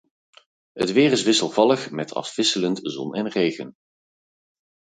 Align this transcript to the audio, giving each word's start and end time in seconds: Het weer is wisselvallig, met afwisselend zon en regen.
Het 0.73 0.91
weer 0.91 1.11
is 1.11 1.23
wisselvallig, 1.23 1.91
met 1.91 2.13
afwisselend 2.13 2.79
zon 2.83 3.13
en 3.15 3.27
regen. 3.29 3.75